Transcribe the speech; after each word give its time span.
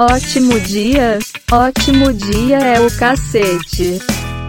Ótimo 0.00 0.58
dia? 0.58 1.20
Ótimo 1.52 2.12
dia 2.12 2.58
é 2.58 2.80
o 2.80 2.98
cacete. 2.98 4.00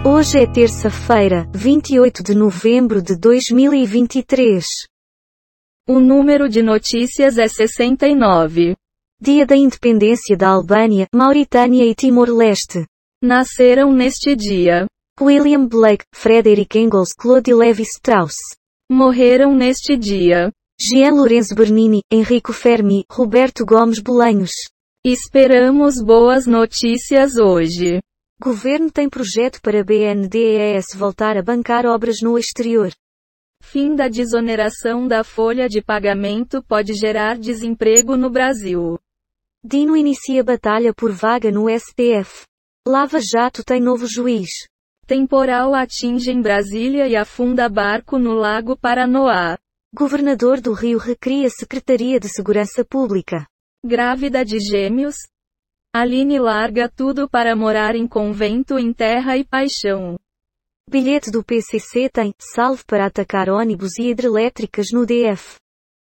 Hoje 0.04 0.40
é 0.40 0.52
terça-feira, 0.52 1.48
28 1.54 2.24
de 2.24 2.34
novembro 2.34 3.00
de 3.00 3.16
2023. 3.16 4.66
O 5.88 6.00
número 6.00 6.50
de 6.50 6.64
notícias 6.64 7.38
é 7.38 7.48
69. 7.48 8.76
Dia 9.22 9.46
da 9.46 9.56
independência 9.56 10.36
da 10.36 10.50
Albânia, 10.50 11.06
Mauritânia 11.14 11.86
e 11.86 11.94
Timor-Leste. 11.94 12.84
Nasceram 13.22 13.94
neste 13.94 14.36
dia. 14.36 14.88
William 15.22 15.68
Blake, 15.68 16.06
Frederick 16.12 16.76
Engels, 16.76 17.10
Claude 17.16 17.54
Levi-Strauss. 17.54 18.34
Morreram 18.92 19.54
neste 19.54 19.96
dia. 19.96 20.52
Jean 20.82 21.14
Lorenzo 21.14 21.54
Bernini, 21.54 22.02
Enrico 22.12 22.52
Fermi, 22.52 23.06
Roberto 23.12 23.64
Gomes 23.64 24.00
Bolanhos. 24.00 24.52
Esperamos 25.08 26.02
boas 26.02 26.48
notícias 26.48 27.38
hoje. 27.38 28.02
Governo 28.42 28.90
tem 28.90 29.08
projeto 29.08 29.62
para 29.62 29.84
BNDES 29.84 30.96
voltar 30.96 31.38
a 31.38 31.44
bancar 31.44 31.86
obras 31.86 32.22
no 32.24 32.40
exterior. 32.40 32.92
Fim 33.62 33.96
da 33.96 34.08
desoneração 34.08 35.08
da 35.08 35.24
folha 35.24 35.70
de 35.70 35.80
pagamento 35.80 36.60
pode 36.64 36.96
gerar 36.96 37.38
desemprego 37.38 38.18
no 38.18 38.32
Brasil. 38.32 38.98
Dino 39.64 39.96
inicia 39.96 40.44
batalha 40.44 40.92
por 40.92 41.12
vaga 41.12 41.52
no 41.52 41.68
STF. 41.70 42.48
Lava 42.88 43.20
Jato 43.20 43.64
tem 43.64 43.80
novo 43.80 44.08
juiz. 44.08 44.50
Temporal 45.06 45.76
atinge 45.76 46.32
em 46.32 46.42
Brasília 46.42 47.08
e 47.08 47.16
afunda 47.16 47.70
barco 47.70 48.18
no 48.18 48.34
Lago 48.34 48.76
Paranoá. 48.76 49.56
Governador 49.94 50.60
do 50.60 50.74
Rio 50.74 50.98
recria 50.98 51.48
Secretaria 51.52 52.20
de 52.20 52.28
Segurança 52.28 52.84
Pública. 52.84 53.46
Grávida 53.88 54.44
de 54.44 54.60
gêmeos? 54.60 55.14
Aline 55.94 56.40
larga 56.40 56.90
tudo 56.90 57.30
para 57.30 57.56
morar 57.56 57.96
em 57.96 58.08
convento 58.08 58.80
em 58.80 58.92
terra 58.92 59.38
e 59.38 59.44
paixão. 59.44 60.18
Bilhete 60.90 61.30
do 61.30 61.44
PCC 61.44 62.10
tem 62.10 62.34
salve 62.40 62.84
para 62.84 63.06
atacar 63.06 63.48
ônibus 63.48 64.00
e 64.00 64.10
hidrelétricas 64.10 64.88
no 64.92 65.06
DF. 65.06 65.58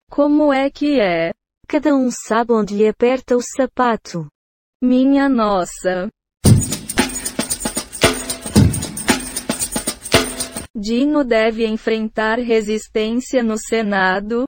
Como 0.08 0.52
é 0.52 0.70
que 0.70 1.00
é? 1.00 1.32
Cada 1.66 1.92
um 1.92 2.08
sabe 2.08 2.52
onde 2.52 2.72
lhe 2.72 2.86
aperta 2.86 3.36
o 3.36 3.42
sapato. 3.42 4.28
Minha 4.80 5.28
nossa. 5.28 6.08
Dino 10.72 11.24
deve 11.24 11.66
enfrentar 11.66 12.38
resistência 12.38 13.42
no 13.42 13.58
Senado, 13.58 14.46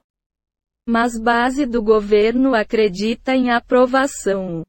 mas 0.87 1.19
base 1.19 1.65
do 1.65 1.81
governo 1.81 2.53
acredita 2.53 3.35
em 3.35 3.51
aprovação. 3.51 4.65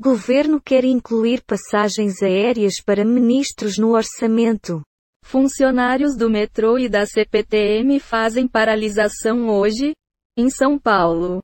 Governo 0.00 0.60
quer 0.60 0.84
incluir 0.84 1.42
passagens 1.44 2.20
aéreas 2.22 2.80
para 2.84 3.04
ministros 3.04 3.78
no 3.78 3.94
orçamento. 3.94 4.82
Funcionários 5.24 6.16
do 6.16 6.28
metrô 6.28 6.78
e 6.78 6.88
da 6.88 7.06
CPTM 7.06 7.98
fazem 8.00 8.48
paralisação 8.48 9.48
hoje, 9.48 9.94
em 10.36 10.50
São 10.50 10.78
Paulo. 10.78 11.42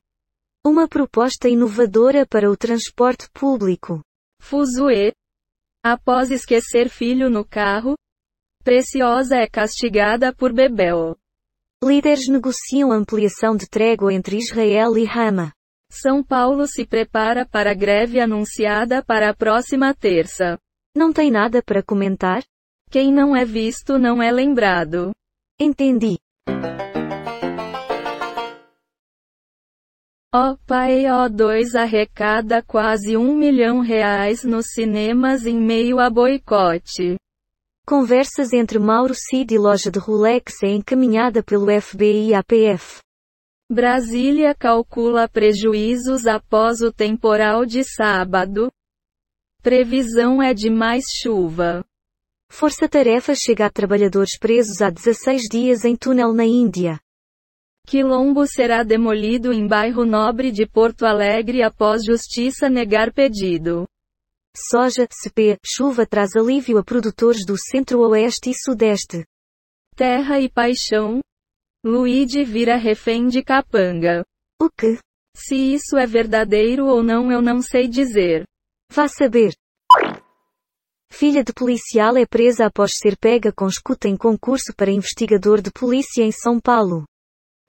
Uma 0.63 0.87
proposta 0.87 1.47
inovadora 1.49 2.25
para 2.25 2.51
o 2.51 2.57
transporte 2.57 3.29
público. 3.31 4.01
Fuzue. 4.39 5.13
Após 5.83 6.29
esquecer 6.29 6.89
filho 6.89 7.29
no 7.29 7.43
carro, 7.43 7.95
Preciosa 8.63 9.37
é 9.37 9.47
castigada 9.47 10.31
por 10.31 10.53
Bebel. 10.53 11.17
Líderes 11.83 12.27
negociam 12.27 12.91
ampliação 12.91 13.55
de 13.57 13.67
trégua 13.67 14.13
entre 14.13 14.37
Israel 14.37 14.95
e 14.95 15.07
Hama. 15.07 15.51
São 15.91 16.23
Paulo 16.23 16.67
se 16.67 16.85
prepara 16.85 17.43
para 17.43 17.71
a 17.71 17.73
greve 17.73 18.19
anunciada 18.19 19.03
para 19.03 19.31
a 19.31 19.33
próxima 19.33 19.91
terça. 19.91 20.59
Não 20.95 21.11
tem 21.11 21.31
nada 21.31 21.63
para 21.63 21.81
comentar? 21.81 22.43
Quem 22.91 23.11
não 23.11 23.35
é 23.35 23.43
visto 23.43 23.97
não 23.97 24.21
é 24.21 24.31
lembrado. 24.31 25.11
Entendi. 25.59 26.19
O 30.33 30.55
Pai 30.67 31.05
O2 31.05 31.73
arrecada 31.75 32.61
quase 32.61 33.17
um 33.17 33.35
milhão 33.35 33.79
reais 33.79 34.43
nos 34.43 34.67
cinemas 34.67 35.47
em 35.47 35.59
meio 35.59 35.99
a 35.99 36.11
boicote. 36.11 37.17
Conversas 37.85 38.53
entre 38.53 38.77
Mauro 38.79 39.13
Cid 39.15 39.53
e 39.53 39.57
loja 39.57 39.89
de 39.89 39.99
Rolex 39.99 40.61
é 40.63 40.69
encaminhada 40.69 41.43
pelo 41.43 41.67
FBI 41.81 42.29
e 42.29 42.33
APF. 42.33 43.01
Brasília 43.69 44.53
calcula 44.53 45.27
prejuízos 45.27 46.27
após 46.27 46.81
o 46.81 46.91
temporal 46.91 47.65
de 47.65 47.83
sábado. 47.83 48.71
Previsão 49.61 50.41
é 50.41 50.53
de 50.53 50.69
mais 50.69 51.05
chuva. 51.21 51.83
Força 52.51 52.87
Tarefa 52.87 53.33
chega 53.33 53.65
a 53.65 53.69
trabalhadores 53.69 54.37
presos 54.37 54.81
há 54.81 54.89
16 54.89 55.43
dias 55.49 55.85
em 55.85 55.95
túnel 55.95 56.33
na 56.33 56.45
Índia. 56.45 56.99
Quilombo 57.87 58.45
será 58.45 58.83
demolido 58.83 59.51
em 59.51 59.67
bairro 59.67 60.05
nobre 60.05 60.51
de 60.51 60.67
Porto 60.67 61.05
Alegre 61.05 61.63
após 61.63 62.03
justiça 62.03 62.69
negar 62.69 63.11
pedido. 63.11 63.87
Soja, 64.55 65.07
CP, 65.09 65.57
chuva 65.65 66.05
traz 66.05 66.35
alívio 66.35 66.77
a 66.77 66.83
produtores 66.83 67.45
do 67.45 67.55
centro-oeste 67.57 68.49
e 68.49 68.53
sudeste. 68.53 69.25
Terra 69.95 70.39
e 70.41 70.49
paixão. 70.49 71.21
Luigi 71.85 72.43
vira 72.43 72.75
refém 72.75 73.27
de 73.27 73.41
capanga. 73.43 74.23
O 74.61 74.69
que? 74.69 74.99
Se 75.35 75.55
isso 75.55 75.97
é 75.97 76.05
verdadeiro 76.05 76.85
ou 76.85 77.01
não 77.01 77.31
eu 77.31 77.41
não 77.41 77.61
sei 77.61 77.87
dizer. 77.87 78.45
Vá 78.91 79.07
saber. 79.07 79.53
Filha 81.11 81.43
de 81.43 81.53
policial 81.53 82.17
é 82.17 82.25
presa 82.25 82.65
após 82.65 82.97
ser 82.97 83.17
pega 83.17 83.51
com 83.53 83.67
escuta 83.67 84.07
em 84.07 84.17
concurso 84.17 84.73
para 84.75 84.91
investigador 84.91 85.61
de 85.61 85.71
polícia 85.71 86.23
em 86.23 86.31
São 86.31 86.59
Paulo. 86.59 87.05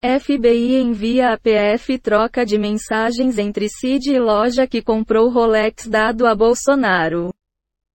FBI 0.00 0.76
envia 0.76 1.32
a 1.32 1.36
PF 1.36 1.98
troca 1.98 2.46
de 2.46 2.56
mensagens 2.56 3.36
entre 3.36 3.68
Cid 3.68 4.12
e 4.12 4.20
loja 4.20 4.64
que 4.64 4.80
comprou 4.80 5.28
Rolex 5.28 5.88
dado 5.88 6.24
a 6.24 6.36
Bolsonaro. 6.36 7.34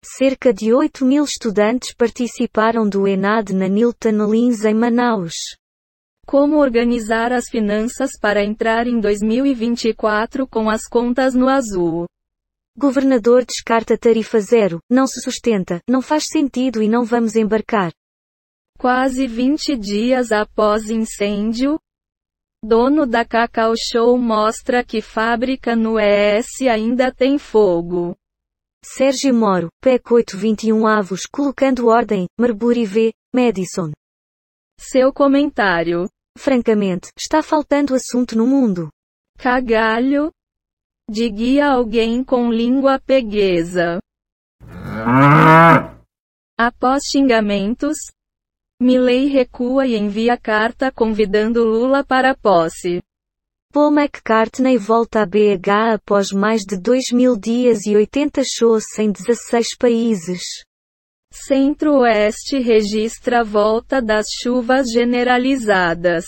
Cerca 0.04 0.52
de 0.52 0.74
8 0.74 1.06
mil 1.06 1.24
estudantes 1.24 1.94
participaram 1.94 2.90
do 2.90 3.08
ENAD 3.08 3.54
na 3.54 3.68
Nilton 3.68 4.26
Lins 4.32 4.66
em 4.66 4.74
Manaus. 4.74 5.36
Como 6.26 6.58
organizar 6.58 7.32
as 7.32 7.48
finanças 7.48 8.18
para 8.20 8.44
entrar 8.44 8.88
em 8.88 9.00
2024 9.00 10.48
com 10.48 10.72
as 10.72 10.88
contas 10.88 11.36
no 11.36 11.48
azul? 11.48 12.08
Governador 12.76 13.46
descarta 13.46 13.96
tarifa 13.96 14.40
zero, 14.40 14.82
não 14.90 15.06
se 15.06 15.22
sustenta, 15.22 15.80
não 15.88 16.02
faz 16.02 16.24
sentido 16.26 16.82
e 16.82 16.90
não 16.90 17.06
vamos 17.06 17.36
embarcar. 17.36 17.92
Quase 18.80 19.28
20 19.28 19.78
dias 19.78 20.32
após 20.32 20.90
incêndio, 20.90 21.78
Dono 22.64 23.08
da 23.08 23.26
Cacau 23.26 23.74
Show 23.76 24.16
mostra 24.20 24.84
que 24.84 25.02
fábrica 25.02 25.76
no 25.76 26.00
ES 26.00 26.62
ainda 26.72 27.12
tem 27.12 27.40
fogo. 27.40 28.16
Sérgio 28.86 29.34
Moro, 29.34 29.70
PEC 29.82 30.14
821 30.14 30.86
Avos 30.86 31.22
colocando 31.26 31.88
ordem, 31.88 32.28
Marbury 32.40 32.86
V, 32.86 33.12
Madison. 33.34 33.92
Seu 34.80 35.12
comentário. 35.12 36.08
Francamente, 36.38 37.10
está 37.18 37.42
faltando 37.42 37.96
assunto 37.96 38.38
no 38.38 38.46
mundo. 38.46 38.90
Cagalho. 39.40 40.32
Diga 41.10 41.66
alguém 41.66 42.24
com 42.24 42.52
língua 42.52 43.00
peguesa. 43.00 44.00
Após 46.60 47.06
xingamentos, 47.10 47.98
Milley 48.82 49.28
recua 49.28 49.86
e 49.86 49.96
envia 49.96 50.36
carta 50.36 50.92
convidando 50.92 51.64
Lula 51.64 52.04
para 52.04 52.32
a 52.32 52.36
posse. 52.36 53.00
Paul 53.72 53.92
McCartney 53.92 54.76
volta 54.76 55.22
a 55.22 55.26
BH 55.28 55.94
após 55.94 56.32
mais 56.32 56.64
de 56.64 56.82
2 56.82 57.12
mil 57.12 57.38
dias 57.38 57.86
e 57.86 57.96
80 57.96 58.42
shows 58.44 58.84
em 58.98 59.12
16 59.12 59.78
países. 59.78 60.42
Centro-Oeste 61.32 62.58
registra 62.58 63.42
a 63.42 63.44
volta 63.44 64.02
das 64.02 64.26
chuvas 64.42 64.92
generalizadas, 64.92 66.26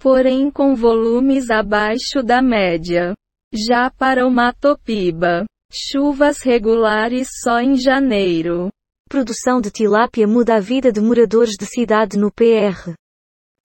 porém 0.00 0.50
com 0.50 0.74
volumes 0.74 1.50
abaixo 1.50 2.20
da 2.20 2.42
média. 2.42 3.14
Já 3.54 3.88
para 3.88 4.26
o 4.26 4.30
Mato 4.30 4.76
Piba, 4.84 5.46
chuvas 5.70 6.42
regulares 6.42 7.28
só 7.44 7.60
em 7.60 7.76
janeiro. 7.76 8.70
Produção 9.12 9.60
de 9.60 9.70
tilápia 9.70 10.26
muda 10.26 10.56
a 10.56 10.58
vida 10.58 10.90
de 10.90 10.98
moradores 10.98 11.52
de 11.60 11.66
cidade 11.66 12.18
no 12.18 12.32
PR. 12.32 12.94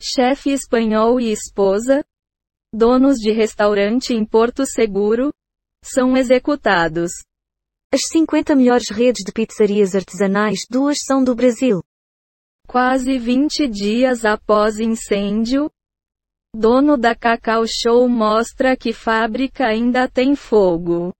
Chefe 0.02 0.50
espanhol 0.50 1.22
e 1.22 1.32
esposa, 1.32 2.04
donos 2.74 3.16
de 3.16 3.32
restaurante 3.32 4.14
em 4.14 4.26
Porto 4.26 4.66
Seguro, 4.66 5.32
são 5.82 6.18
executados. 6.18 7.12
As 7.94 8.02
50 8.12 8.58
melhores 8.58 8.90
redes 8.90 9.24
de 9.24 9.32
pizzarias 9.32 9.96
artesanais, 9.96 10.66
duas 10.70 10.98
são 11.06 11.24
do 11.24 11.34
Brasil. 11.34 11.82
Quase 12.68 13.18
20 13.18 13.70
dias 13.70 14.26
após 14.26 14.82
incêndio, 14.82 15.72
dono 16.54 16.98
da 16.98 17.16
Cacau 17.16 17.64
Show 17.66 18.06
mostra 18.10 18.76
que 18.76 18.92
fábrica 18.92 19.66
ainda 19.66 20.10
tem 20.10 20.36
fogo. 20.36 21.14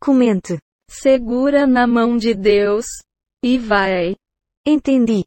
Comente. 0.00 0.58
Segura 0.90 1.66
na 1.66 1.86
mão 1.86 2.16
de 2.16 2.32
Deus. 2.32 2.86
E 3.42 3.56
vai. 3.56 4.16
Entendi. 4.66 5.24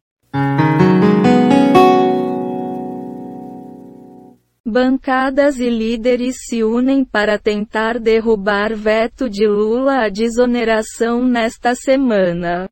Bancadas 4.66 5.58
e 5.58 5.70
líderes 5.70 6.36
se 6.46 6.62
unem 6.62 7.06
para 7.06 7.38
tentar 7.38 7.98
derrubar 7.98 8.74
veto 8.76 9.30
de 9.30 9.46
Lula 9.46 10.04
à 10.04 10.08
desoneração 10.10 11.24
nesta 11.24 11.74
semana. 11.74 12.68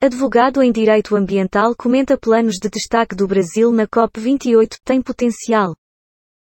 Advogado 0.00 0.62
em 0.62 0.70
direito 0.70 1.16
ambiental 1.16 1.74
comenta 1.74 2.16
planos 2.16 2.54
de 2.54 2.70
destaque 2.70 3.16
do 3.16 3.26
Brasil 3.26 3.72
na 3.72 3.84
COP28 3.84 4.76
tem 4.84 5.02
potencial. 5.02 5.74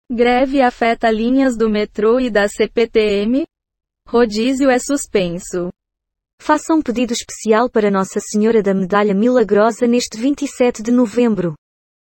Greve 0.09 0.61
afeta 0.61 1.11
linhas 1.11 1.57
do 1.57 1.69
metrô 1.69 2.17
e 2.17 2.29
da 2.29 2.47
CPTM? 2.47 3.45
Rodízio 4.07 4.69
é 4.69 4.79
suspenso. 4.79 5.69
Faça 6.43 6.73
um 6.73 6.81
pedido 6.81 7.13
especial 7.13 7.69
para 7.69 7.91
Nossa 7.91 8.19
Senhora 8.19 8.63
da 8.63 8.73
Medalha 8.73 9.13
Milagrosa 9.13 9.85
neste 9.85 10.17
27 10.17 10.81
de 10.81 10.91
novembro. 10.91 11.53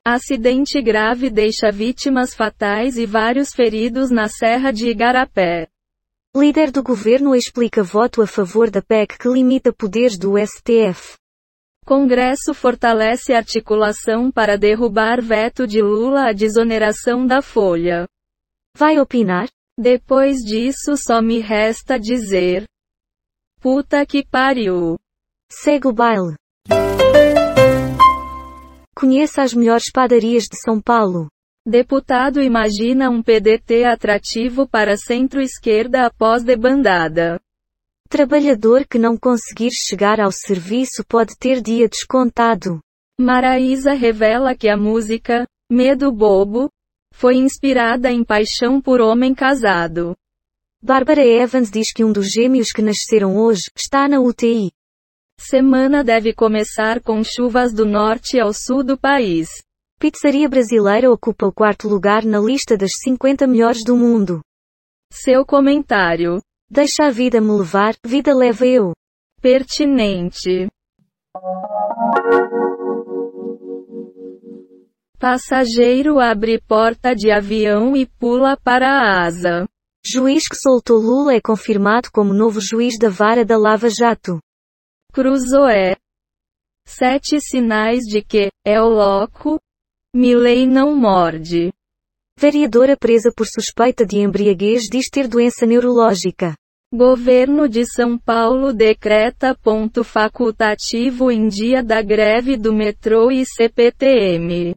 Acidente 0.07 0.81
grave 0.81 1.29
deixa 1.29 1.73
vítimas 1.73 2.33
fatais 2.33 2.97
e 2.97 3.05
vários 3.05 3.53
feridos 3.53 4.13
na 4.13 4.29
Serra 4.29 4.71
de 4.71 4.89
Igarapé. 4.89 5.67
Líder 6.37 6.71
do 6.71 6.85
governo 6.85 7.35
explica 7.35 7.83
voto 7.83 8.23
a 8.23 8.27
favor 8.29 8.71
da 8.71 8.81
PEC 8.81 9.19
que 9.19 9.29
limita 9.29 9.73
poderes 9.73 10.17
do 10.17 10.35
STF. 10.39 11.17
Congresso 11.85 12.55
fortalece 12.55 13.35
articulação 13.35 14.31
para 14.31 14.57
derrubar 14.57 15.21
veto 15.21 15.67
de 15.67 15.83
Lula 15.83 16.29
à 16.29 16.33
desoneração 16.33 17.27
da 17.27 17.43
Folha. 17.43 18.07
Vai 18.77 19.01
opinar? 19.01 19.49
Depois 19.77 20.37
disso 20.45 20.97
só 20.97 21.21
me 21.21 21.41
resta 21.41 21.99
dizer. 21.99 22.69
Puta 23.63 24.05
que 24.05 24.27
pariu. 24.27 24.99
Segue 25.49 25.87
o 25.87 25.93
baile. 25.93 26.35
Conheça 28.93 29.41
as 29.41 29.55
melhores 29.55 29.89
padarias 29.89 30.49
de 30.49 30.61
São 30.61 30.81
Paulo. 30.81 31.29
Deputado 31.65 32.43
imagina 32.43 33.09
um 33.09 33.23
PDT 33.23 33.85
atrativo 33.85 34.67
para 34.67 34.97
centro-esquerda 34.97 36.05
após 36.07 36.43
debandada. 36.43 37.39
Trabalhador 38.09 38.85
que 38.85 38.99
não 38.99 39.17
conseguir 39.17 39.71
chegar 39.71 40.19
ao 40.19 40.33
serviço 40.33 41.05
pode 41.09 41.39
ter 41.39 41.63
dia 41.63 41.89
descontado. 41.89 42.81
Maraísa 43.17 43.93
revela 43.93 44.57
que 44.57 44.69
a 44.69 44.77
música, 44.77 45.47
Medo 45.71 46.11
Bobo, 46.11 46.69
foi 47.15 47.37
inspirada 47.37 48.11
em 48.11 48.25
paixão 48.25 48.81
por 48.81 49.01
homem 49.01 49.33
casado. 49.33 50.17
Bárbara 50.85 51.25
Evans 51.25 51.71
diz 51.71 51.93
que 51.93 52.03
um 52.03 52.11
dos 52.13 52.29
gêmeos 52.29 52.73
que 52.73 52.83
nasceram 52.83 53.37
hoje 53.37 53.71
está 53.77 54.09
na 54.09 54.19
UTI. 54.19 54.73
Semana 55.39 56.03
deve 56.03 56.35
começar 56.35 57.01
com 57.01 57.23
chuvas 57.23 57.73
do 57.73 57.87
norte 57.87 58.41
ao 58.41 58.53
sul 58.53 58.83
do 58.83 58.99
país. 58.99 59.49
Pizzaria 60.01 60.49
brasileira 60.49 61.09
ocupa 61.09 61.47
o 61.47 61.53
quarto 61.53 61.87
lugar 61.87 62.25
na 62.25 62.41
lista 62.41 62.77
das 62.77 62.95
50 63.01 63.47
melhores 63.47 63.85
do 63.85 63.97
mundo. 63.97 64.41
Seu 65.13 65.47
comentário. 65.47 66.43
Deixa 66.69 67.05
a 67.05 67.11
vida 67.11 67.41
me 67.41 67.53
levar, 67.53 67.95
vida 68.05 68.35
leva 68.35 68.67
eu. 68.67 68.93
Pertinente. 69.41 70.67
Passageiro 75.17 76.19
abre 76.19 76.61
porta 76.61 77.15
de 77.15 77.31
avião 77.31 77.97
e 77.97 78.05
pula 78.05 78.57
para 78.57 78.89
a 78.89 79.25
asa. 79.25 79.69
Juiz 80.05 80.49
que 80.49 80.57
soltou 80.57 80.99
Lula 80.99 81.35
é 81.35 81.41
confirmado 81.41 82.11
como 82.11 82.35
novo 82.35 82.61
juiz 82.61 82.99
da 82.99 83.09
vara 83.09 83.45
da 83.45 83.57
Lava 83.57 83.89
Jato. 83.89 84.41
Cruzoé. 85.13 85.97
Sete 86.85 87.41
sinais 87.41 88.01
de 88.01 88.21
que, 88.21 88.51
é 88.65 88.83
o 88.83 88.89
louco. 88.89 89.61
Milley 90.13 90.67
não 90.67 90.97
morde. 90.97 91.73
Vereadora 92.37 92.97
presa 92.97 93.33
por 93.35 93.47
suspeita 93.47 94.05
de 94.05 94.19
embriaguez 94.19 94.89
diz 94.91 95.09
ter 95.09 95.29
doença 95.29 95.65
neurológica. 95.67 96.55
Governo 96.93 97.69
de 97.69 97.87
São 97.87 98.19
Paulo 98.19 98.73
decreta 98.73 99.55
ponto 99.55 100.03
facultativo 100.03 101.31
em 101.31 101.47
dia 101.47 101.83
da 101.83 102.03
greve 102.03 102.57
do 102.57 102.73
metrô 102.73 103.31
e 103.31 103.45
CPTM. 103.47 104.75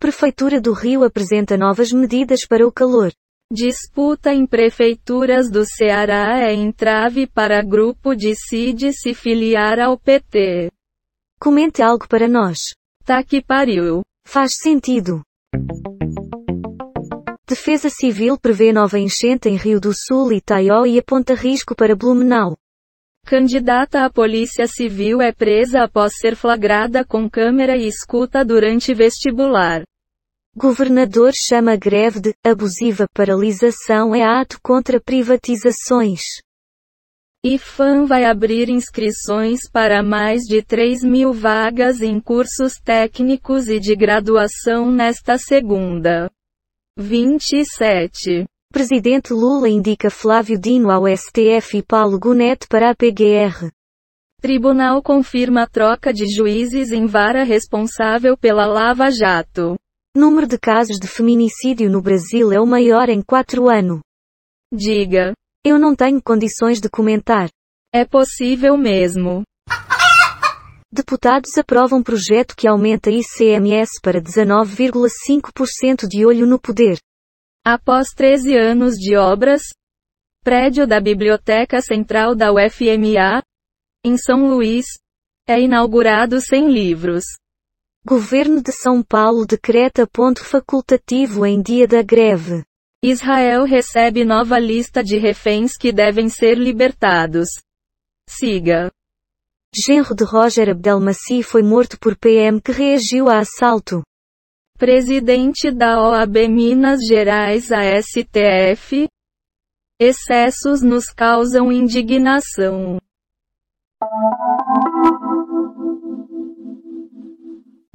Prefeitura 0.00 0.60
do 0.60 0.72
Rio 0.72 1.04
apresenta 1.04 1.56
novas 1.56 1.92
medidas 1.92 2.44
para 2.44 2.66
o 2.66 2.72
calor. 2.72 3.12
Disputa 3.50 4.30
em 4.34 4.46
prefeituras 4.46 5.50
do 5.50 5.64
Ceará 5.64 6.38
é 6.38 6.52
entrave 6.52 7.26
para 7.26 7.62
grupo 7.62 8.14
de 8.14 8.34
CID 8.34 8.92
se 8.92 9.14
filiar 9.14 9.80
ao 9.80 9.98
PT. 9.98 10.70
Comente 11.40 11.82
algo 11.82 12.06
para 12.06 12.28
nós. 12.28 12.58
Tá 13.06 13.24
que 13.24 13.40
pariu. 13.40 14.02
Faz 14.26 14.52
sentido. 14.60 15.22
Defesa 17.48 17.88
Civil 17.88 18.38
prevê 18.38 18.70
nova 18.70 18.98
enchente 18.98 19.48
em 19.48 19.56
Rio 19.56 19.80
do 19.80 19.92
Sul 19.94 20.30
e 20.34 20.42
Taió 20.42 20.84
e 20.84 20.98
aponta 20.98 21.32
risco 21.32 21.74
para 21.74 21.96
Blumenau. 21.96 22.54
Candidata 23.24 24.04
à 24.04 24.10
Polícia 24.10 24.66
Civil 24.66 25.22
é 25.22 25.32
presa 25.32 25.84
após 25.84 26.12
ser 26.18 26.36
flagrada 26.36 27.02
com 27.02 27.30
câmera 27.30 27.78
e 27.78 27.88
escuta 27.88 28.44
durante 28.44 28.92
vestibular. 28.92 29.84
Governador 30.60 31.34
chama 31.34 31.76
greve 31.76 32.18
de 32.18 32.34
abusiva 32.44 33.06
paralisação 33.14 34.12
é 34.12 34.24
ato 34.24 34.58
contra 34.60 35.00
privatizações. 35.00 36.20
IFAM 37.46 38.06
vai 38.06 38.24
abrir 38.24 38.68
inscrições 38.68 39.70
para 39.70 40.02
mais 40.02 40.40
de 40.40 40.60
3 40.60 41.04
mil 41.04 41.32
vagas 41.32 42.02
em 42.02 42.18
cursos 42.18 42.72
técnicos 42.84 43.68
e 43.68 43.78
de 43.78 43.94
graduação 43.94 44.90
nesta 44.90 45.38
segunda. 45.38 46.28
27. 46.98 48.44
Presidente 48.72 49.32
Lula 49.32 49.68
indica 49.68 50.10
Flávio 50.10 50.58
Dino 50.58 50.90
ao 50.90 51.04
STF 51.06 51.78
e 51.78 51.82
Paulo 51.84 52.18
Gonet 52.18 52.66
para 52.68 52.90
a 52.90 52.96
PGR. 52.96 53.70
Tribunal 54.42 55.04
confirma 55.04 55.62
a 55.62 55.66
troca 55.68 56.12
de 56.12 56.26
juízes 56.26 56.90
em 56.90 57.06
vara 57.06 57.44
responsável 57.44 58.36
pela 58.36 58.66
Lava 58.66 59.08
Jato. 59.08 59.78
Número 60.18 60.48
de 60.48 60.58
casos 60.58 60.98
de 60.98 61.06
feminicídio 61.06 61.88
no 61.88 62.02
Brasil 62.02 62.50
é 62.50 62.60
o 62.60 62.66
maior 62.66 63.08
em 63.08 63.22
quatro 63.22 63.70
anos. 63.70 64.00
Diga. 64.74 65.32
Eu 65.64 65.78
não 65.78 65.94
tenho 65.94 66.20
condições 66.20 66.80
de 66.80 66.90
comentar. 66.90 67.48
É 67.94 68.04
possível 68.04 68.76
mesmo. 68.76 69.44
Deputados 70.92 71.56
aprovam 71.56 72.02
projeto 72.02 72.56
que 72.56 72.66
aumenta 72.66 73.12
ICMS 73.12 74.00
para 74.02 74.20
19,5% 74.20 76.08
de 76.08 76.26
olho 76.26 76.48
no 76.48 76.58
poder. 76.58 76.98
Após 77.64 78.08
13 78.08 78.56
anos 78.56 78.96
de 78.96 79.16
obras, 79.16 79.62
prédio 80.42 80.84
da 80.84 81.00
Biblioteca 81.00 81.80
Central 81.80 82.34
da 82.34 82.52
UFMA, 82.52 83.40
em 84.04 84.18
São 84.18 84.48
Luís, 84.48 84.84
é 85.46 85.60
inaugurado 85.60 86.40
sem 86.40 86.72
livros. 86.72 87.22
Governo 88.08 88.62
de 88.62 88.72
São 88.72 89.02
Paulo 89.02 89.44
decreta 89.44 90.06
ponto 90.06 90.42
facultativo 90.42 91.44
em 91.44 91.60
dia 91.60 91.86
da 91.86 92.00
greve. 92.00 92.64
Israel 93.04 93.64
recebe 93.64 94.24
nova 94.24 94.58
lista 94.58 95.04
de 95.04 95.18
reféns 95.18 95.76
que 95.76 95.92
devem 95.92 96.30
ser 96.30 96.56
libertados. 96.56 97.50
Siga. 98.26 98.90
Genro 99.74 100.14
de 100.14 100.24
Roger 100.24 100.70
Abdelmaci 100.70 101.42
foi 101.42 101.62
morto 101.62 101.98
por 102.00 102.16
PM 102.16 102.62
que 102.62 102.72
reagiu 102.72 103.28
a 103.28 103.40
assalto. 103.40 104.02
Presidente 104.78 105.70
da 105.70 106.00
OAB 106.00 106.48
Minas 106.48 107.00
Gerais 107.06 107.70
a 107.70 107.82
STF. 108.00 109.06
Excessos 110.00 110.80
nos 110.80 111.10
causam 111.10 111.70
indignação. 111.70 112.98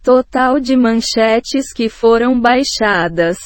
Total 0.04 0.60
de 0.60 0.76
manchetes 0.76 1.72
que 1.72 1.88
foram 1.88 2.38
baixadas. 2.38 3.38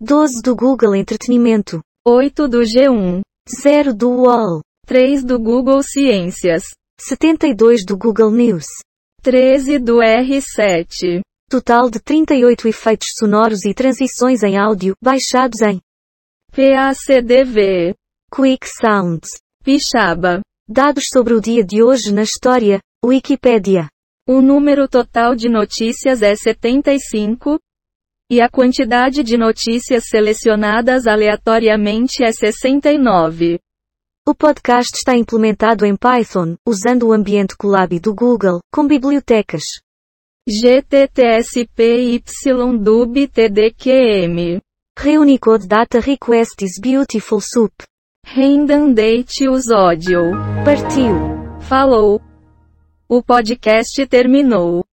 12 0.00 0.40
do 0.42 0.56
Google 0.56 0.96
Entretenimento. 0.96 1.82
8 2.06 2.48
do 2.48 2.60
G1. 2.60 3.20
0 3.62 3.92
do 3.92 4.08
UOL. 4.08 4.62
3 4.86 5.22
do 5.22 5.38
Google 5.38 5.82
Ciências. 5.82 6.62
72 6.98 7.84
do 7.84 7.98
Google 7.98 8.30
News. 8.30 8.64
13 9.20 9.78
do 9.78 9.96
R7. 9.98 11.20
Total 11.50 11.90
de 11.90 12.00
38 12.00 12.66
efeitos 12.66 13.08
sonoros 13.18 13.66
e 13.66 13.74
transições 13.74 14.42
em 14.42 14.56
áudio, 14.56 14.94
baixados 15.02 15.60
em 15.60 15.82
PACDV. 16.50 17.94
Quick 18.34 18.66
Sounds. 18.66 19.28
Pixaba. 19.62 20.40
Dados 20.66 21.08
sobre 21.12 21.34
o 21.34 21.42
dia 21.42 21.62
de 21.62 21.82
hoje 21.82 22.10
na 22.10 22.22
história, 22.22 22.80
Wikipedia. 23.04 23.86
O 24.28 24.42
número 24.42 24.88
total 24.88 25.36
de 25.36 25.48
notícias 25.48 26.20
é 26.20 26.34
75. 26.34 27.60
E 28.28 28.40
a 28.40 28.48
quantidade 28.48 29.22
de 29.22 29.36
notícias 29.36 30.08
selecionadas 30.08 31.06
aleatoriamente 31.06 32.24
é 32.24 32.32
69. 32.32 33.60
O 34.26 34.34
podcast 34.34 34.96
está 34.96 35.16
implementado 35.16 35.86
em 35.86 35.94
Python, 35.94 36.56
usando 36.66 37.06
o 37.06 37.12
ambiente 37.12 37.56
Colab 37.56 38.00
do 38.00 38.12
Google, 38.12 38.58
com 38.74 38.84
bibliotecas. 38.84 39.62
GTTSPYDUB 40.48 41.70
Reunicode 44.98 45.68
Data 45.68 46.00
Request 46.00 46.64
is 46.64 46.80
Beautiful 46.82 47.40
Soup. 47.40 47.72
Rendandate 48.24 49.48
os 49.48 49.70
ódio. 49.70 50.32
Partiu. 50.64 51.14
Falou. 51.60 52.20
O 53.08 53.22
podcast 53.22 54.04
terminou. 54.08 54.84